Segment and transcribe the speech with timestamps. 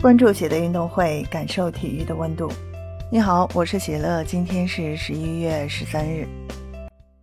[0.00, 2.48] 关注喜乐运动会，感受体育的温度。
[3.10, 6.24] 你好，我是喜乐，今天是十一月十三日，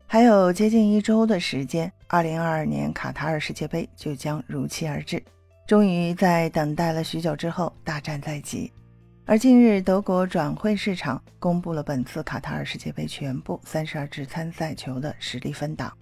[0.06, 5.24] 还有接近一周的时间，二零二二年卡塔尔世界杯就将如期而至。
[5.66, 8.70] 终于在等待了许久之后，大战在即。
[9.26, 15.94] 而近日，德国转会市场公布了本次卡塔尔世界杯全部三十二支参赛球的实力分档，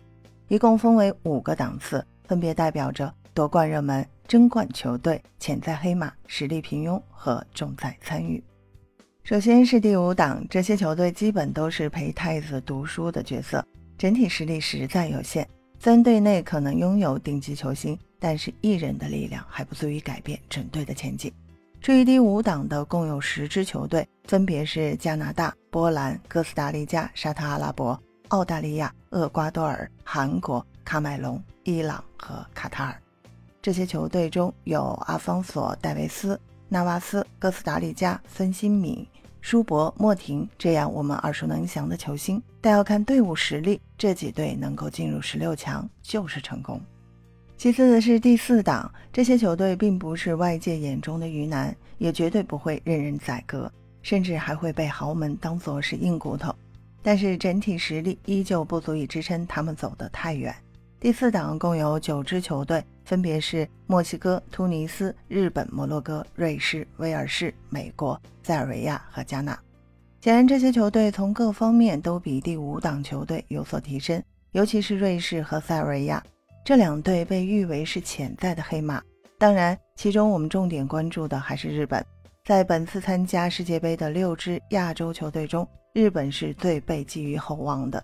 [0.47, 4.05] 一共分为五个档次，分别代表着夺冠热门。
[4.25, 8.42] 争冠球队、潜在黑马、实力平庸和重在参与。
[9.23, 13.64] 首先是第五档，这些球队基本都是陪太子读书的角色，
[13.97, 15.47] 整体实力实在有限。
[15.78, 21.31] 虽然队内可能拥有顶级球星，但是一人的力量还不足以改变整队的前景。
[21.79, 33.03] 至于第五档的共有十支球队，分别是加拿大、波兰、哥斯达黎加、沙特阿拉伯、澳大利亚、厄瓜多尔、韩国、喀麦隆、伊朗和卡塔尔。
[33.63, 39.08] 这些球队中有阿方索·戴维斯、纳瓦斯、哥斯达黎加、孙兴敏、
[39.39, 46.78] 舒伯、莫廷这样我们耳熟能详的球星，但要看队伍实力，这几队能够进入十六强就是成功。
[47.55, 56.53] 其次是第四档，这些球队并不是外界眼中的鱼腩，也绝对不会任人宰割，甚至还会被豪门当作是硬骨头，
[57.02, 60.53] 但是整体实力依旧不足以支撑他们走得太远。
[61.04, 69.52] 第四档共有九支球队，分别是墨西哥、突尼斯、日本、摩洛哥、瑞士、威尔士、美国、塞尔维亚和加纳。
[70.22, 74.23] 显然，这些球队从各方面都比第五档球队有所提升，
[74.54, 76.23] 尤其是瑞士和塞尔维亚
[76.64, 79.04] 这两队被誉为是潜在的黑马。
[79.38, 82.02] 当然，其中我们重点关注的还是日本。
[82.45, 88.02] 在本次参加世界杯的六支亚洲球队中，日本是最被寄予厚望的。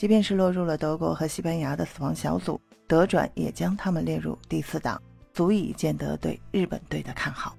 [0.00, 4.98] 即便是落入了德国和西班牙的死亡小组，德转也将他们列入第四档，
[5.34, 7.54] 足以见得对日本队的看好。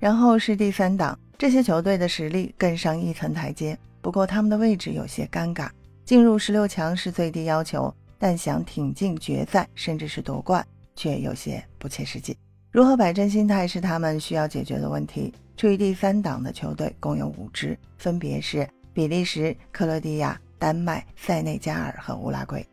[0.00, 5.70] 然后是第三档，这些球队的实力更上一层台阶，不过他们的位置有些尴尬。
[6.04, 10.66] 进入十六强是最低要求，但想挺进决赛甚至是夺冠
[10.96, 12.36] 却有些不切实际。
[12.72, 15.32] 如何摆正心态是他们需要解决的问题。
[15.56, 20.36] 处于第三档的球队共有五支，分别是比利时、克罗地亚。
[20.62, 22.64] 丹麦、塞内加尔和乌拉圭，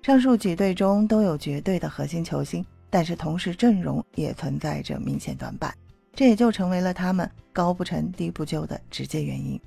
[0.00, 5.74] 上述几队中都有绝对的核心球星，但是同时阵容也存在着明显短板，
[6.14, 9.60] 这也就成为了他们高不成低不就的直接原因。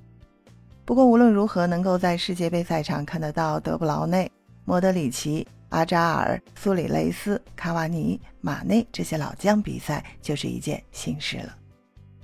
[0.86, 4.32] 不过无论如何，能够在世界杯赛场看得到德布劳内、
[4.64, 11.54] 莫德里奇、阿扎尔、苏里雷斯、卡瓦尼、马内这些老将比赛，就是一件幸事了。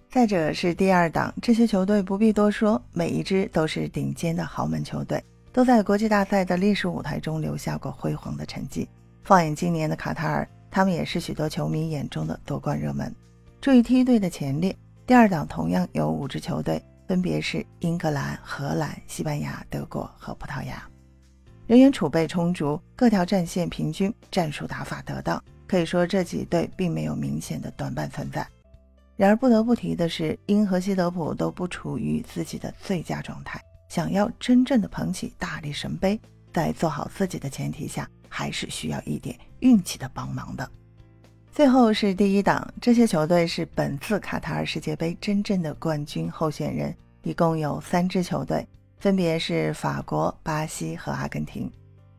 [0.10, 5.22] 再者是第二档，这些球队不必多说，每一支都是顶尖的豪门球队。
[5.54, 8.88] 都在国际大赛的历史舞台中留下过辉煌的成绩。
[9.24, 13.14] 放眼今年的卡塔尔，他们也是许多球迷眼中的夺冠热门。
[13.60, 14.76] 注意梯队的前列，
[15.06, 20.82] 第二档同样有五支球队，分别是英格兰、荷兰、西班牙、德国和葡萄牙。
[21.68, 28.46] 人员储备充足，各条战线平均，战术打法得当，可以说这几队并没有明显的短板存在。
[29.16, 33.62] 然而不得不提的是，英和西德普都不处于自己的最佳状态。
[33.92, 36.18] 想要真正的捧起大力神杯，
[36.54, 40.72] 在做好自己的前提下，还是需要一点运气的帮忙的。
[41.52, 48.66] 最后是第一档，这些球队是本次卡塔尔世界杯真正的冠军候选人，一共有三支球队，
[48.98, 51.70] 分别是法国、巴西和阿根廷。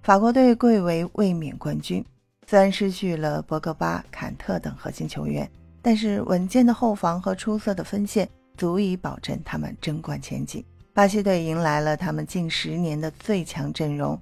[0.02, 2.04] 法国队贵为卫冕冠军，
[2.46, 5.50] 虽然失去了博格巴、坎特等核心球员，
[5.80, 8.28] 但是稳健的后防和出色的锋线
[8.58, 10.62] 足以保证他们争冠前景。
[10.94, 14.20] 巴西队迎来了他们近十年的最强阵容，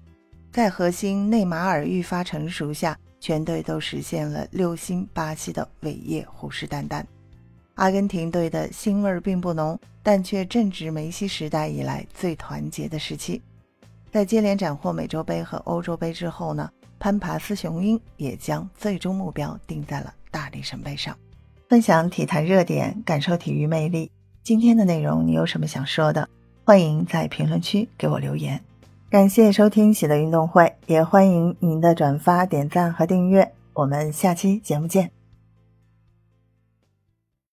[0.52, 7.02] 在核心内马尔愈发成熟下，全队都实现了六星巴西的伟业，虎视眈眈。
[7.74, 13.42] 阿根廷队的腥味并不浓，但却正值梅西时代以来最团结的时期。
[14.12, 16.70] 在接连斩获美洲杯和欧洲杯之后呢，
[17.00, 21.18] 潘帕斯雄鹰也将最终目标定在了大力神杯上。
[21.68, 24.08] 分享体坛热点，感受体育魅力。
[24.44, 26.28] 今天的内容你有什么想说的？
[26.64, 28.60] 欢迎在评论区给我留言，
[29.10, 33.52] 感谢收听喜乐运动会，也欢迎您的转发、点赞和订阅。
[33.72, 35.19] 我们下期节目见。